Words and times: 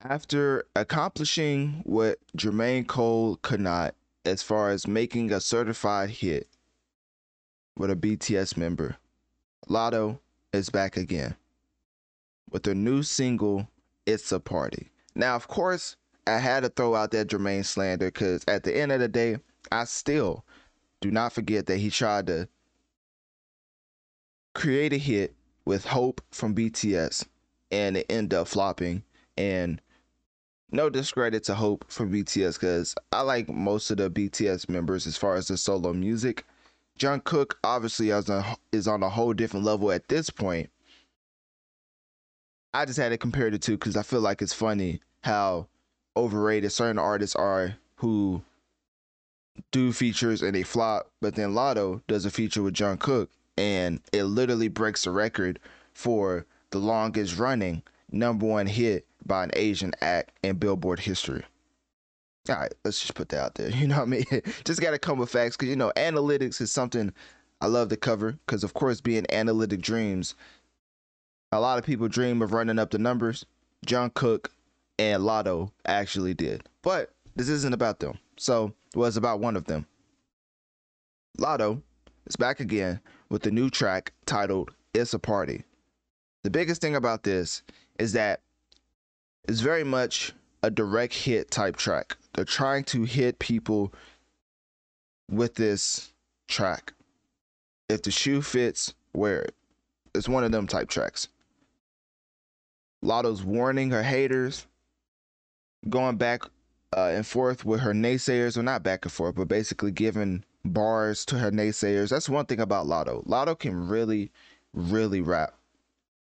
After 0.00 0.64
accomplishing 0.76 1.82
what 1.84 2.20
Jermaine 2.36 2.86
Cole 2.86 3.34
could 3.42 3.60
not, 3.60 3.96
as 4.24 4.44
far 4.44 4.70
as 4.70 4.86
making 4.86 5.32
a 5.32 5.40
certified 5.40 6.10
hit 6.10 6.48
with 7.76 7.90
a 7.90 7.96
BTS 7.96 8.56
member, 8.56 8.96
Latto 9.68 10.20
is 10.52 10.70
back 10.70 10.96
again 10.96 11.34
with 12.48 12.62
their 12.62 12.76
new 12.76 13.02
single, 13.02 13.66
Issa 14.06 14.38
Party. 14.38 14.92
Now, 15.16 15.34
of 15.34 15.48
course, 15.48 15.96
I 16.28 16.38
had 16.38 16.62
to 16.62 16.68
throw 16.68 16.94
out 16.94 17.10
that 17.10 17.26
Jermaine 17.26 17.64
slander 17.64 18.06
because 18.06 18.44
at 18.46 18.62
the 18.62 18.76
end 18.76 18.92
of 18.92 19.00
the 19.00 19.08
day, 19.08 19.38
I 19.72 19.82
still 19.82 20.44
do 21.00 21.10
not 21.10 21.32
forget 21.32 21.66
that 21.66 21.78
he 21.78 21.90
tried 21.90 22.28
to 22.28 22.48
create 24.54 24.92
a 24.92 24.98
hit 24.98 25.34
with 25.64 25.86
Hope 25.86 26.20
from 26.30 26.54
BTS 26.54 27.26
and 27.72 27.96
it 27.96 28.06
ended 28.08 28.38
up 28.38 28.46
flopping. 28.46 29.02
And 29.36 29.80
no 30.70 30.90
discredit 30.90 31.44
to 31.44 31.54
Hope 31.54 31.84
from 31.88 32.12
BTS 32.12 32.54
because 32.54 32.94
I 33.12 33.22
like 33.22 33.48
most 33.48 33.90
of 33.90 33.96
the 33.96 34.10
BTS 34.10 34.68
members 34.68 35.06
as 35.06 35.16
far 35.16 35.36
as 35.36 35.48
the 35.48 35.56
solo 35.56 35.92
music. 35.92 36.44
Jungkook 36.98 37.54
obviously 37.64 38.10
is 38.10 38.28
on, 38.28 38.44
is 38.72 38.88
on 38.88 39.02
a 39.02 39.08
whole 39.08 39.32
different 39.32 39.64
level 39.64 39.90
at 39.92 40.08
this 40.08 40.30
point. 40.30 40.68
I 42.74 42.84
just 42.84 42.98
had 42.98 43.10
to 43.10 43.18
compare 43.18 43.50
the 43.50 43.58
two 43.58 43.78
because 43.78 43.96
I 43.96 44.02
feel 44.02 44.20
like 44.20 44.42
it's 44.42 44.52
funny 44.52 45.00
how 45.22 45.68
overrated 46.16 46.72
certain 46.72 46.98
artists 46.98 47.36
are 47.36 47.76
who 47.96 48.42
do 49.72 49.92
features 49.92 50.42
and 50.42 50.54
they 50.54 50.62
flop, 50.62 51.10
but 51.20 51.34
then 51.34 51.54
Latto 51.54 52.02
does 52.06 52.26
a 52.26 52.30
feature 52.30 52.62
with 52.62 52.74
Jungkook 52.74 53.28
and 53.56 54.00
it 54.12 54.24
literally 54.24 54.68
breaks 54.68 55.04
the 55.04 55.10
record 55.10 55.58
for 55.92 56.46
the 56.70 56.78
longest 56.78 57.38
running 57.38 57.82
number 58.10 58.46
one 58.46 58.66
hit 58.66 59.07
by 59.28 59.44
an 59.44 59.50
Asian 59.54 59.92
act 60.00 60.32
in 60.42 60.56
Billboard 60.56 60.98
history. 60.98 61.44
All 62.48 62.56
right, 62.56 62.72
let's 62.84 63.00
just 63.00 63.14
put 63.14 63.28
that 63.28 63.40
out 63.40 63.54
there. 63.54 63.70
You 63.74 63.86
know 63.86 63.96
what 63.96 64.02
I 64.02 64.06
mean? 64.06 64.24
just 64.64 64.80
got 64.80 64.90
to 64.92 64.98
come 64.98 65.18
with 65.18 65.30
facts 65.30 65.56
because, 65.56 65.68
you 65.68 65.76
know, 65.76 65.92
analytics 65.96 66.60
is 66.60 66.72
something 66.72 67.12
I 67.60 67.66
love 67.66 67.88
to 67.90 67.96
cover 67.96 68.32
because, 68.46 68.64
of 68.64 68.74
course, 68.74 69.00
being 69.00 69.26
Analytic 69.30 69.80
Dreamz, 69.80 70.34
a 71.52 71.60
lot 71.60 71.78
of 71.78 71.84
people 71.84 72.08
dream 72.08 72.42
of 72.42 72.52
running 72.52 72.78
up 72.78 72.90
the 72.90 72.98
numbers. 72.98 73.44
Jungkook 73.86 74.48
and 74.98 75.22
Latto 75.22 75.70
actually 75.86 76.34
did. 76.34 76.64
But 76.82 77.12
this 77.36 77.48
isn't 77.48 77.74
about 77.74 78.00
them. 78.00 78.18
So 78.36 78.72
it 78.94 78.98
was 78.98 79.16
about 79.16 79.40
one 79.40 79.56
of 79.56 79.64
them. 79.64 79.86
Latto 81.38 81.80
is 82.26 82.36
back 82.36 82.60
again 82.60 83.00
with 83.30 83.46
a 83.46 83.50
new 83.50 83.70
track 83.70 84.12
titled 84.26 84.70
Issa 84.94 85.18
Party. 85.18 85.64
The 86.42 86.50
biggest 86.50 86.80
thing 86.80 86.96
about 86.96 87.22
this 87.22 87.62
is 87.98 88.12
that 88.12 88.40
it's 89.48 89.60
very 89.60 89.84
much 89.84 90.32
a 90.62 90.70
direct 90.70 91.14
hit 91.14 91.50
type 91.50 91.76
track. 91.76 92.16
They're 92.34 92.44
trying 92.44 92.84
to 92.84 93.04
hit 93.04 93.38
people 93.38 93.92
with 95.30 95.54
this 95.54 96.12
track. 96.46 96.92
If 97.88 98.02
the 98.02 98.10
shoe 98.10 98.42
fits, 98.42 98.92
wear 99.14 99.40
it. 99.40 99.54
It's 100.14 100.28
one 100.28 100.44
of 100.44 100.52
them 100.52 100.66
type 100.66 100.88
tracks. 100.88 101.28
Latto's 103.02 103.42
warning 103.42 103.90
her 103.90 104.02
haters, 104.02 104.66
going 105.88 106.16
back 106.16 106.42
uh, 106.94 107.12
and 107.14 107.26
forth 107.26 107.64
with 107.64 107.80
her 107.80 107.92
naysayers, 107.92 108.56
or 108.56 108.62
not 108.62 108.82
back 108.82 109.04
and 109.04 109.12
forth, 109.12 109.36
but 109.36 109.48
basically 109.48 109.92
giving 109.92 110.44
bars 110.64 111.24
to 111.26 111.38
her 111.38 111.50
naysayers. 111.50 112.10
That's 112.10 112.28
one 112.28 112.46
thing 112.46 112.60
about 112.60 112.86
Latto. 112.86 113.26
Latto 113.26 113.58
can 113.58 113.88
really, 113.88 114.30
really 114.74 115.20
rap. 115.20 115.54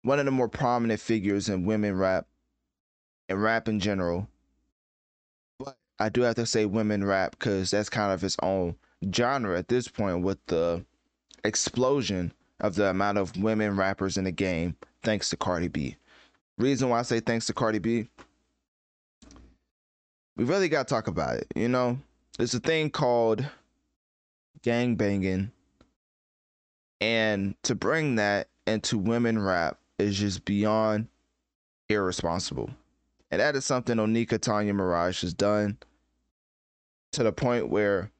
One 0.02 0.18
of 0.18 0.24
the 0.24 0.30
more 0.30 0.48
prominent 0.48 1.00
figures 1.00 1.48
in 1.48 1.66
women 1.66 1.96
rap 1.96 2.26
and 3.28 3.42
rap 3.42 3.68
in 3.68 3.80
general. 3.80 4.28
But 5.58 5.76
I 5.98 6.08
do 6.08 6.22
have 6.22 6.36
to 6.36 6.46
say 6.46 6.66
women 6.66 7.04
rap 7.04 7.32
because 7.32 7.70
that's 7.70 7.88
kind 7.88 8.12
of 8.12 8.22
its 8.24 8.36
own 8.42 8.76
genre 9.12 9.58
at 9.58 9.68
this 9.68 9.88
point 9.88 10.22
with 10.22 10.38
the 10.46 10.84
explosion 11.44 12.32
of 12.60 12.74
the 12.74 12.88
amount 12.88 13.18
of 13.18 13.36
women 13.36 13.76
rappers 13.76 14.16
in 14.16 14.24
the 14.24 14.32
game 14.32 14.76
thanks 15.02 15.28
to 15.30 15.36
Cardi 15.36 15.68
B. 15.68 15.96
Reason 16.58 16.88
why 16.88 17.00
I 17.00 17.02
say 17.02 17.20
thanks 17.20 17.46
to 17.46 17.52
Cardi 17.52 17.78
B, 17.78 18.08
we 20.36 20.44
really 20.44 20.68
got 20.68 20.86
to 20.88 20.94
talk 20.94 21.08
about 21.08 21.36
it. 21.36 21.46
You 21.54 21.68
know, 21.68 21.98
there's 22.38 22.54
a 22.54 22.60
thing 22.60 22.90
called 22.90 23.44
gang 24.62 24.94
banging, 24.94 25.50
and 27.00 27.54
to 27.64 27.74
bring 27.74 28.16
that 28.16 28.48
into 28.66 28.98
women 28.98 29.38
rap 29.40 29.78
is 29.98 30.18
just 30.18 30.44
beyond 30.44 31.08
irresponsible. 31.88 32.70
And 33.30 33.40
that 33.40 33.56
is 33.56 33.64
something 33.64 33.96
Onika 33.96 34.40
Tanya 34.40 34.72
Maraj 34.72 35.22
has 35.22 35.34
done 35.34 35.78
to 37.12 37.22
the 37.22 37.32
point 37.32 37.68
where 37.68 38.10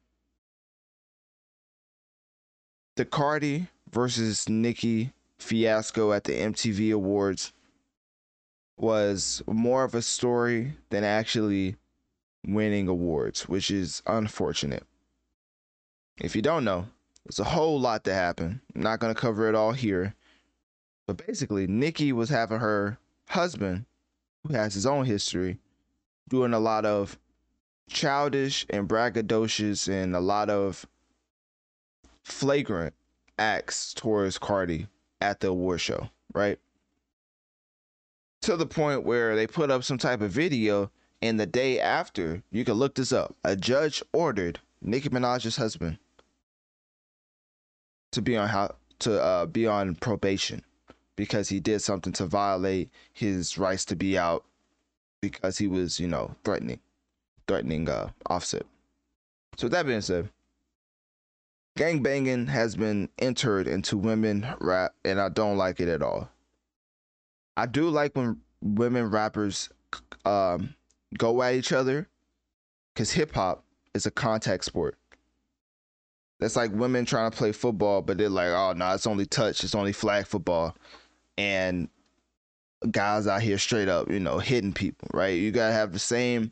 the 2.95 3.05
Cardi 3.05 3.67
versus 3.91 4.47
Nicki 4.49 5.13
fiasco 5.37 6.11
at 6.13 6.23
the 6.23 6.33
MTV 6.33 6.93
Awards 6.93 7.53
was 8.77 9.41
more 9.47 9.83
of 9.83 9.95
a 9.95 10.01
story 10.01 10.73
than 10.89 11.03
actually 11.03 11.75
winning 12.45 12.87
awards, 12.87 13.47
which 13.47 13.71
is 13.71 14.01
unfortunate. 14.05 14.83
If 16.19 16.35
you 16.35 16.41
don't 16.41 16.63
know, 16.63 16.87
there's 17.25 17.39
a 17.39 17.43
whole 17.43 17.79
lot 17.79 18.03
that 18.03 18.13
happened. 18.13 18.59
I'm 18.75 18.81
not 18.81 18.99
going 18.99 19.13
to 19.13 19.19
cover 19.19 19.49
it 19.49 19.55
all 19.55 19.71
here. 19.71 20.13
But 21.07 21.25
basically, 21.25 21.67
Nicki 21.67 22.11
was 22.11 22.29
having 22.29 22.59
her 22.59 22.97
husband, 23.29 23.85
who 24.45 24.53
has 24.53 24.73
his 24.73 24.85
own 24.85 25.05
history, 25.05 25.57
doing 26.29 26.53
a 26.53 26.59
lot 26.59 26.85
of 26.85 27.17
childish 27.89 28.65
and 28.69 28.87
braggadocious 28.87 29.87
and 29.87 30.15
a 30.15 30.19
lot 30.19 30.49
of 30.49 30.85
flagrant 32.23 32.93
acts 33.37 33.93
towards 33.93 34.37
Cardi 34.37 34.87
at 35.21 35.39
the 35.39 35.47
award 35.47 35.81
show, 35.81 36.09
right? 36.33 36.59
To 38.41 38.55
the 38.55 38.65
point 38.65 39.03
where 39.03 39.35
they 39.35 39.47
put 39.47 39.71
up 39.71 39.83
some 39.83 39.97
type 39.97 40.21
of 40.21 40.31
video, 40.31 40.91
and 41.21 41.39
the 41.39 41.45
day 41.45 41.79
after, 41.79 42.43
you 42.51 42.63
can 42.65 42.75
look 42.75 42.95
this 42.95 43.11
up, 43.11 43.35
a 43.43 43.55
judge 43.55 44.03
ordered 44.13 44.59
Nicki 44.81 45.09
Minaj's 45.09 45.57
husband 45.57 45.97
to 48.11 48.21
be 48.21 48.37
on 48.37 48.47
how 48.49 48.75
to 48.99 49.21
uh, 49.21 49.45
be 49.45 49.65
on 49.65 49.95
probation 49.95 50.61
because 51.15 51.49
he 51.49 51.59
did 51.59 51.81
something 51.81 52.13
to 52.13 52.25
violate 52.25 52.89
his 53.13 53.57
rights 53.57 53.85
to 53.85 53.95
be 53.95 54.17
out 54.17 54.45
because 55.21 55.57
he 55.57 55.67
was, 55.67 55.99
you 55.99 56.07
know, 56.07 56.35
threatening, 56.43 56.79
threatening 57.47 57.89
uh, 57.89 58.09
Offset. 58.27 58.65
So 59.57 59.65
with 59.65 59.71
that 59.71 59.85
being 59.85 60.01
said, 60.01 60.29
gang 61.77 62.03
banging 62.03 62.47
has 62.47 62.75
been 62.75 63.09
entered 63.19 63.67
into 63.67 63.97
women 63.97 64.45
rap, 64.59 64.93
and 65.03 65.19
I 65.19 65.29
don't 65.29 65.57
like 65.57 65.79
it 65.79 65.87
at 65.87 66.01
all. 66.01 66.29
I 67.57 67.65
do 67.65 67.89
like 67.89 68.15
when 68.15 68.41
women 68.61 69.09
rappers 69.09 69.69
um, 70.25 70.75
go 71.17 71.41
at 71.41 71.55
each 71.55 71.71
other 71.71 72.09
because 72.93 73.11
hip 73.11 73.33
hop 73.33 73.63
is 73.93 74.05
a 74.05 74.11
contact 74.11 74.65
sport. 74.65 74.97
That's 76.39 76.57
like 76.57 76.71
women 76.73 77.05
trying 77.05 77.31
to 77.31 77.37
play 77.37 77.53
football, 77.53 78.01
but 78.01 78.17
they're 78.17 78.27
like, 78.27 78.49
oh 78.49 78.73
no, 78.75 78.93
it's 78.93 79.07
only 79.07 79.25
touch, 79.25 79.63
it's 79.63 79.75
only 79.75 79.93
flag 79.93 80.27
football. 80.27 80.75
And 81.37 81.89
guys 82.91 83.27
out 83.27 83.41
here 83.41 83.57
straight 83.57 83.89
up, 83.89 84.09
you 84.09 84.19
know, 84.19 84.39
hitting 84.39 84.73
people, 84.73 85.07
right? 85.13 85.37
You 85.37 85.51
gotta 85.51 85.73
have 85.73 85.93
the 85.93 85.99
same 85.99 86.51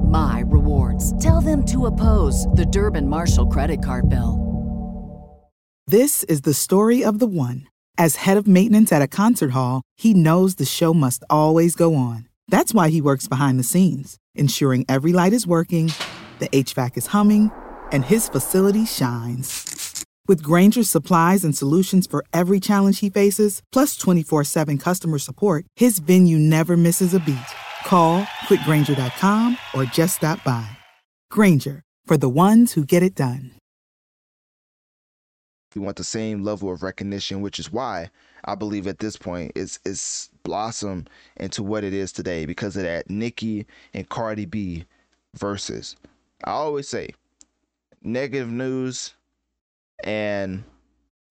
my 0.11 0.43
rewards. 0.45 1.17
Tell 1.23 1.41
them 1.41 1.65
to 1.65 1.87
oppose 1.87 2.45
the 2.47 2.65
Durbin 2.65 3.07
Marshall 3.07 3.47
credit 3.47 3.83
card 3.83 4.09
bill. 4.09 4.51
This 5.87 6.23
is 6.25 6.41
the 6.41 6.53
story 6.53 7.03
of 7.03 7.19
the 7.19 7.27
one. 7.27 7.67
As 7.97 8.17
head 8.17 8.37
of 8.37 8.47
maintenance 8.47 8.91
at 8.91 9.01
a 9.01 9.07
concert 9.07 9.51
hall, 9.51 9.81
he 9.97 10.13
knows 10.13 10.55
the 10.55 10.65
show 10.65 10.93
must 10.93 11.23
always 11.29 11.75
go 11.75 11.95
on. 11.95 12.29
That's 12.47 12.73
why 12.73 12.89
he 12.89 13.01
works 13.01 13.27
behind 13.27 13.59
the 13.59 13.63
scenes, 13.63 14.17
ensuring 14.35 14.85
every 14.87 15.11
light 15.11 15.33
is 15.33 15.47
working, 15.47 15.91
the 16.39 16.47
HVAC 16.49 16.97
is 16.97 17.07
humming, 17.07 17.51
and 17.91 18.05
his 18.05 18.29
facility 18.29 18.85
shines. 18.85 20.05
With 20.27 20.43
Grainger's 20.43 20.89
supplies 20.89 21.43
and 21.43 21.57
solutions 21.57 22.07
for 22.07 22.23
every 22.31 22.59
challenge 22.59 22.99
he 22.99 23.09
faces, 23.09 23.61
plus 23.71 23.97
24 23.97 24.43
7 24.45 24.77
customer 24.77 25.19
support, 25.19 25.65
his 25.75 25.99
venue 25.99 26.37
never 26.37 26.77
misses 26.77 27.13
a 27.13 27.19
beat. 27.19 27.37
Call 27.85 28.23
quickgrainger.com 28.47 29.57
or 29.73 29.85
just 29.85 30.17
stop 30.17 30.43
by. 30.43 30.67
Grainger, 31.29 31.83
for 32.05 32.17
the 32.17 32.29
ones 32.29 32.73
who 32.73 32.85
get 32.85 33.03
it 33.03 33.15
done. 33.15 33.51
we 35.75 35.81
want 35.81 35.97
the 35.97 36.03
same 36.03 36.43
level 36.43 36.71
of 36.71 36.83
recognition, 36.83 37.41
which 37.41 37.59
is 37.59 37.71
why 37.71 38.09
I 38.45 38.55
believe 38.55 38.87
at 38.87 38.99
this 38.99 39.17
point 39.17 39.53
it's 39.55 39.79
it's 39.85 40.29
blossomed 40.43 41.09
into 41.37 41.63
what 41.63 41.83
it 41.83 41.93
is 41.93 42.11
today 42.11 42.45
because 42.45 42.75
of 42.75 42.83
that 42.83 43.09
Nicki 43.09 43.65
and 43.93 44.09
Cardi 44.09 44.45
B 44.45 44.85
versus. 45.35 45.95
I 46.43 46.51
always 46.51 46.89
say 46.89 47.11
negative 48.03 48.49
news 48.51 49.13
and 50.03 50.63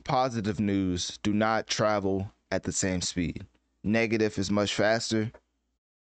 positive 0.05 0.61
news 0.61 1.19
do 1.23 1.33
not 1.33 1.67
travel 1.67 2.31
at 2.51 2.63
the 2.63 2.73
same 2.73 3.03
speed. 3.03 3.45
Negative 3.85 4.39
is 4.39 4.51
much 4.51 4.75
faster 4.75 5.31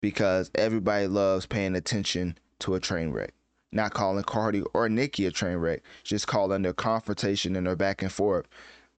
because 0.01 0.51
everybody 0.55 1.07
loves 1.07 1.45
paying 1.45 1.75
attention 1.75 2.37
to 2.59 2.75
a 2.75 2.79
train 2.79 3.11
wreck. 3.11 3.33
Not 3.71 3.93
calling 3.93 4.23
Cardi 4.23 4.63
or 4.73 4.89
Nicki 4.89 5.25
a 5.25 5.31
train 5.31 5.57
wreck, 5.57 5.83
just 6.03 6.27
calling 6.27 6.63
their 6.63 6.73
confrontation 6.73 7.55
and 7.55 7.67
their 7.67 7.75
back 7.75 8.01
and 8.01 8.11
forth 8.11 8.47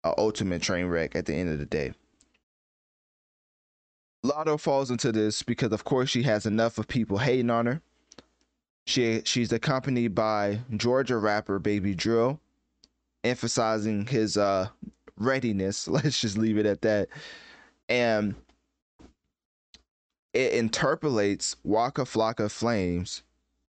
a 0.04 0.14
ultimate 0.18 0.62
train 0.62 0.86
wreck 0.86 1.16
at 1.16 1.26
the 1.26 1.34
end 1.34 1.50
of 1.50 1.60
the 1.60 1.66
day. 1.66 1.94
Latto 4.26 4.60
falls 4.60 4.92
into 4.92 5.12
this 5.12 5.42
because 5.42 5.72
of 5.72 5.84
course 5.84 6.10
she 6.10 6.24
has 6.24 6.46
enough 6.46 6.78
of 6.78 6.88
people 6.88 7.18
hating 7.18 7.50
on 7.50 7.66
her. 7.66 7.82
She 8.86 9.22
she's 9.26 9.52
accompanied 9.52 10.16
by 10.16 10.62
Georgia 10.76 11.18
rapper 11.18 11.60
Baby 11.60 11.96
Drill, 11.96 12.40
emphasizing 13.24 14.06
his 14.06 14.38
uh 14.38 14.70
readiness. 15.18 15.88
Let's 15.88 16.20
just 16.20 16.38
leave 16.38 16.58
it 16.58 16.66
at 16.66 16.82
that. 16.82 17.10
And 17.90 18.36
it 20.34 20.54
interpolates 20.54 21.56
Waka 21.64 22.04
Flocka 22.04 22.50
Flames 22.50 23.24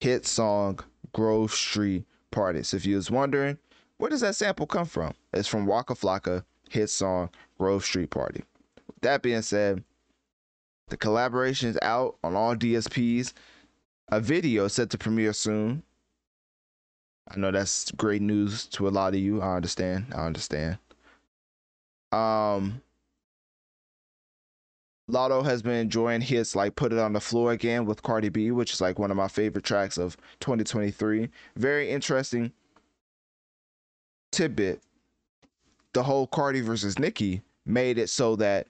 hit 0.01 0.27
song 0.27 0.81
Grove 1.13 1.53
Street 1.53 2.05
Party. 2.31 2.63
So 2.63 2.77
if 2.77 2.87
you 2.87 2.97
was 2.97 3.11
wondering, 3.11 3.59
where 3.99 4.11
does 4.11 4.21
that 4.21 4.37
sample 4.37 4.67
come 4.67 4.87
from? 4.87 5.15
It's 5.33 5.49
from 5.49 5.67
Waka 5.67 5.95
Flocka 5.95 6.45
hit 6.71 6.91
song 6.91 7.31
Grove 7.59 7.85
Street 7.85 8.11
Party. 8.11 8.45
With 8.87 9.01
that 9.03 9.23
being 9.23 9.43
said, 9.43 9.83
the 10.89 10.97
collaboration 10.97 11.71
is 11.71 11.79
out 11.83 12.17
on 12.23 12.37
all 12.37 12.55
DSPs. 12.55 13.33
A 14.09 14.21
video 14.21 14.69
set 14.69 14.91
to 14.91 14.99
premiere 14.99 15.33
soon. 15.33 15.83
I 17.29 17.39
know 17.39 17.51
that's 17.51 17.91
great 17.93 18.21
news 18.21 18.67
to 18.67 18.87
a 18.87 18.91
lot 18.91 19.15
of 19.15 19.21
you. 19.21 19.41
I 19.41 19.57
understand. 19.57 20.13
I 20.15 20.27
understand. 20.27 20.79
Um 22.13 22.83
Latto 25.11 25.45
has 25.45 25.63
been 25.63 25.75
enjoying 25.75 26.23
hits 26.23 26.57
like 26.57 26.77
Put 26.77 26.93
It 26.93 26.99
on 26.99 27.13
the 27.13 27.21
Floor 27.21 27.53
again 27.53 27.85
with 27.85 28.03
Cardi 28.03 28.31
B, 28.31 28.51
which 28.51 28.73
is 28.73 28.81
like 28.81 28.99
one 28.99 29.11
of 29.11 29.17
my 29.17 29.29
favorite 29.29 29.65
tracks 29.65 29.99
of 29.99 30.17
2023. 30.41 31.29
Very 31.57 31.91
interesting 31.91 32.53
tidbit. 34.33 34.81
The 35.93 36.03
whole 36.03 36.27
Cardi 36.27 36.63
versus 36.63 36.99
Nicki 36.99 37.43
made 37.67 37.99
it 37.99 38.09
so 38.09 38.35
that 38.37 38.67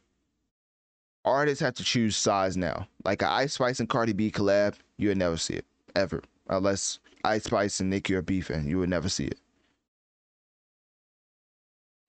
artists 1.25 1.61
have 1.61 1.75
to 1.75 1.85
choose 1.85 2.17
sides 2.17 2.57
now. 2.57 2.87
Like 3.05 3.23
an 3.23 3.29
Ice 3.29 3.55
Spice 3.55 3.81
and 3.81 3.89
Cardi 3.89 4.13
B 4.13 4.31
collab, 4.31 4.75
you 4.99 5.09
would 5.09 5.19
never 5.19 5.37
see 5.37 5.55
it 5.55 5.65
ever, 5.95 6.23
unless 6.49 6.99
Ice 7.25 7.45
Spice 7.45 7.81
and 7.81 7.91
Nicki 7.91 8.15
are 8.15 8.23
beefing. 8.23 8.69
You 8.69 8.79
would 8.79 8.91
never 8.91 9.09
see 9.09 9.27
it. 9.27 9.39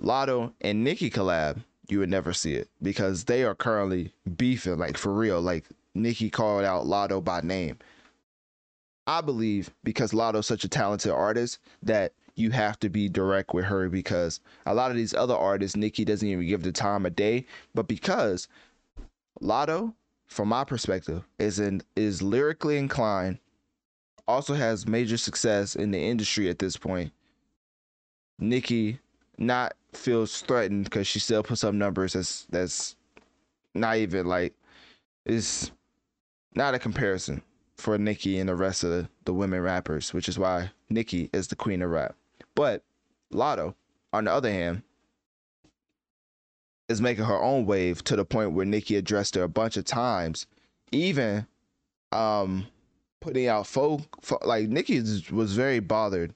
Latto 0.02 0.52
and 0.62 0.84
Nicki 0.84 1.10
collab, 1.10 1.64
you 1.88 2.00
would 2.00 2.10
never 2.10 2.34
see 2.34 2.54
it 2.54 2.70
because 2.82 3.26
they 3.26 3.44
are 3.44 3.56
currently 3.56 4.14
beefing, 4.38 4.78
like 4.78 4.98
for 4.98 5.14
real. 5.14 5.42
Like 5.42 5.66
Nicki 5.94 6.30
called 6.30 6.64
out 6.64 6.86
Latto 6.86 7.24
by 7.24 7.42
name. 7.42 7.78
I 9.08 9.22
believe 9.22 9.70
because 9.84 10.12
Latto's 10.12 10.48
such 10.48 10.64
a 10.64 10.70
talented 10.70 11.12
artist 11.12 11.60
that 11.84 12.14
you 12.36 12.52
have 12.52 12.80
to 12.80 12.90
be 12.90 13.08
direct 13.08 13.54
with 13.54 13.66
her 13.66 13.88
because 13.88 14.40
a 14.66 14.74
lot 14.74 14.92
of 14.92 14.98
these 14.98 15.14
other 15.14 15.36
artists, 15.36 15.78
Nicki 15.78 16.04
doesn't 16.04 16.28
even 16.28 16.46
give 16.46 16.64
the 16.64 16.72
time 16.72 17.06
of 17.06 17.16
day. 17.16 17.46
But 17.74 17.88
because 17.88 18.48
Latto, 19.42 19.94
from 20.28 20.50
my 20.50 20.64
perspective, 20.64 21.24
is 21.40 21.60
in 21.60 21.82
is 21.96 22.22
lyrically 22.22 22.78
inclined, 22.78 23.40
also 24.28 24.54
has 24.54 24.88
major 24.88 25.18
success 25.18 25.76
in 25.76 25.92
the 25.92 26.00
industry 26.00 26.50
at 26.50 26.60
this 26.60 26.78
point. 26.78 27.12
Nicki 28.40 29.00
not 29.38 29.76
feels 29.96 30.42
threatened 30.42 30.86
because 30.86 31.08
she 31.08 31.20
still 31.20 31.44
puts 31.44 31.64
up 31.64 31.74
numbers 31.74 32.14
that's 32.14 32.46
that's 32.50 32.96
not 33.74 33.98
even 33.98 34.26
like 34.26 34.54
it's 35.26 35.72
not 36.54 36.74
a 36.74 36.80
comparison 36.80 37.42
for 37.78 37.98
Nicki 37.98 38.40
and 38.40 38.48
the 38.48 38.56
rest 38.56 38.84
of 38.84 38.90
the, 38.90 39.10
the 39.26 39.34
women 39.34 39.62
rappers, 39.62 40.14
which 40.14 40.30
is 40.30 40.40
why 40.40 40.72
Nicki 40.90 41.30
is 41.34 41.48
the 41.48 41.56
queen 41.56 41.82
of 41.82 41.90
rap. 41.90 42.16
But 42.56 42.84
Latto, 43.34 43.76
on 44.14 44.26
the 44.26 44.32
other 44.32 44.52
hand, 44.52 44.82
is 46.88 47.02
making 47.02 47.26
her 47.26 47.42
own 47.42 47.66
wave 47.66 48.04
to 48.06 48.16
the 48.16 48.24
point 48.24 48.54
where 48.54 48.66
Nicki 48.66 48.96
addressed 48.96 49.36
her 49.36 49.44
a 49.44 49.50
bunch 49.50 49.76
of 49.76 49.86
times, 49.86 50.48
even 50.92 51.48
um 52.12 52.68
putting 53.20 53.48
out 53.48 53.68
folk, 53.68 54.02
folk 54.22 54.46
like 54.46 54.70
Nicki 54.70 55.00
was 55.32 55.56
very 55.56 55.80
bothered 55.80 56.34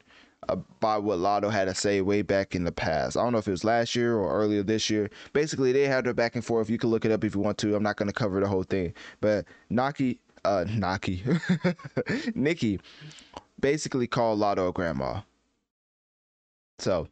uh, 0.48 0.56
by 0.80 0.98
what 0.98 1.20
Latto 1.20 1.52
had 1.52 1.66
to 1.66 1.76
say 1.76 2.02
way 2.02 2.22
back 2.22 2.56
in 2.56 2.64
the 2.64 2.72
past. 2.72 3.18
I 3.18 3.24
don't 3.24 3.34
know 3.34 3.40
if 3.40 3.48
it 3.48 3.52
was 3.52 3.64
last 3.64 3.96
year 3.96 4.16
or 4.16 4.34
earlier 4.34 4.64
this 4.64 4.90
year. 4.90 5.10
Basically, 5.34 5.72
they 5.72 5.86
had 5.88 6.06
their 6.06 6.14
back 6.14 6.36
and 6.36 6.46
forth. 6.46 6.70
You 6.70 6.78
can 6.78 6.90
look 6.90 7.06
it 7.06 7.12
up 7.12 7.24
if 7.24 7.36
you 7.36 7.42
want 7.42 7.58
to. 7.60 7.76
I'm 7.76 7.84
not 7.84 7.98
going 7.98 8.08
to 8.08 8.14
cover 8.14 8.40
the 8.40 8.48
whole 8.48 8.64
thing, 8.64 8.94
but 9.20 9.46
Naki, 9.70 10.20
uh, 10.46 10.66
Naki, 10.70 11.24
Nicki, 12.36 12.80
basically 13.60 14.08
called 14.08 14.40
Latto 14.40 14.70
a 14.70 14.72
grandma. 14.72 15.22
So, 16.80 17.10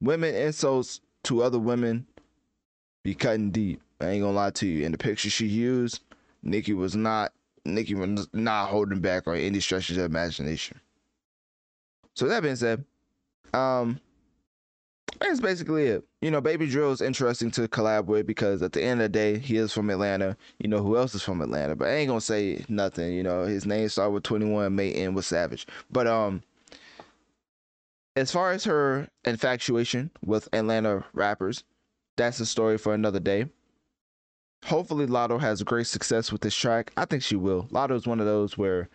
women 0.00 0.34
insults 0.34 1.00
to 1.24 1.42
other 1.42 1.58
women 1.58 2.06
be 3.02 3.14
cutting 3.14 3.50
deep. 3.50 3.80
I 4.00 4.10
ain't 4.10 4.22
gonna 4.22 4.34
lie 4.34 4.50
to 4.50 4.66
you. 4.66 4.84
In 4.84 4.92
the 4.92 4.98
picture 4.98 5.30
she 5.30 5.46
used, 5.46 6.02
Nicki 6.42 6.72
was 6.72 6.94
not 6.94 7.32
Nicki 7.64 7.94
was 7.94 8.28
not 8.32 8.68
holding 8.68 9.00
back 9.00 9.26
on 9.26 9.36
any 9.36 9.60
stretch 9.60 9.90
of 9.90 9.98
imagination. 9.98 10.80
So 12.20 12.28
that 12.28 12.42
being 12.42 12.54
said, 12.54 12.84
um, 13.54 13.98
that's 15.22 15.40
basically 15.40 15.86
it. 15.86 16.04
You 16.20 16.30
know, 16.30 16.42
Baby 16.42 16.66
Drill 16.66 16.92
is 16.92 17.00
interesting 17.00 17.50
to 17.52 17.66
collab 17.66 18.04
with 18.04 18.26
because 18.26 18.60
at 18.60 18.72
the 18.72 18.82
end 18.82 19.00
of 19.00 19.06
the 19.06 19.08
day, 19.08 19.38
he 19.38 19.56
is 19.56 19.72
from 19.72 19.88
Atlanta. 19.88 20.36
You 20.58 20.68
know, 20.68 20.82
who 20.82 20.98
else 20.98 21.14
is 21.14 21.22
from 21.22 21.40
Atlanta? 21.40 21.76
But 21.76 21.88
I 21.88 21.92
ain't 21.92 22.08
gonna 22.08 22.20
say 22.20 22.62
nothing. 22.68 23.14
You 23.14 23.22
know, 23.22 23.44
his 23.44 23.64
name 23.64 23.88
started 23.88 24.10
with 24.10 24.24
21, 24.24 24.74
may 24.74 24.92
end 24.92 25.16
with 25.16 25.24
Savage. 25.24 25.66
But 25.90 26.06
um, 26.06 26.42
as 28.16 28.30
far 28.30 28.52
as 28.52 28.64
her 28.64 29.08
infatuation 29.24 30.10
with 30.22 30.46
Atlanta 30.52 31.06
rappers, 31.14 31.64
that's 32.18 32.38
a 32.38 32.44
story 32.44 32.76
for 32.76 32.92
another 32.92 33.20
day. 33.20 33.46
Hopefully, 34.66 35.06
Latto 35.06 35.40
has 35.40 35.62
great 35.62 35.86
success 35.86 36.30
with 36.30 36.42
this 36.42 36.54
track. 36.54 36.92
I 36.98 37.06
think 37.06 37.22
she 37.22 37.36
will. 37.36 37.62
Latto 37.70 37.96
is 37.96 38.06
one 38.06 38.20
of 38.20 38.26
those 38.26 38.58
where 38.58 38.90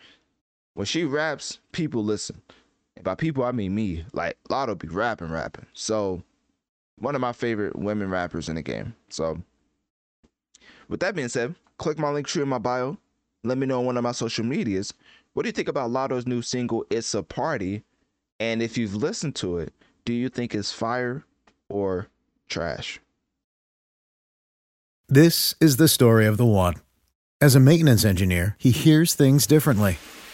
when 0.76 0.86
she 0.86 1.06
raps, 1.06 1.58
people 1.72 2.04
listen. 2.04 2.40
And 2.96 3.04
by 3.04 3.16
people, 3.16 3.44
I 3.44 3.52
mean 3.52 3.76
me. 3.76 4.06
Like 4.14 4.38
Latto 4.50 4.78
be 4.78 4.88
rapping, 4.88 5.32
rapping. 5.32 5.66
So 5.74 6.24
one 6.98 7.16
of 7.16 7.22
my 7.22 7.34
favorite 7.34 7.76
women 7.78 8.10
rappers 8.10 8.50
in 8.50 8.56
the 8.56 8.62
game. 8.62 8.96
So 9.10 9.42
with 10.88 11.00
that 11.02 11.16
being 11.16 11.28
said, 11.30 11.56
click 11.78 11.98
my 12.00 12.10
link 12.10 12.28
tree 12.28 12.42
in 12.42 12.50
my 12.50 12.58
bio. 12.58 12.98
Let 13.44 13.58
me 13.58 13.68
know 13.68 13.80
on 13.80 13.86
one 13.86 13.98
of 13.98 14.04
my 14.04 14.12
social 14.12 14.44
medias 14.46 14.94
What 15.34 15.44
do 15.44 15.50
you 15.50 15.54
think 15.54 15.68
about 15.68 15.92
Latto's 15.92 16.26
new 16.26 16.42
single, 16.42 16.86
Issa 16.90 17.24
Party? 17.24 17.84
And 18.40 18.62
if 18.62 18.78
you've 18.78 18.96
listened 18.96 19.36
to 19.36 19.58
it, 19.58 19.74
do 20.06 20.14
you 20.14 20.30
think 20.30 20.56
it's 20.56 20.72
fire 20.72 21.26
or 21.70 22.08
trash? 22.48 23.00
This 25.08 25.56
is 25.60 25.78
the 25.78 25.88
story 25.88 26.26
of 26.26 26.38
the 26.38 26.46
one. 26.46 26.76
As 27.42 27.54
a 27.54 27.60
maintenance 27.60 28.06
engineer, 28.06 28.56
he 28.58 28.72
hears 28.72 29.14
things 29.14 29.46
differently. 29.46 29.98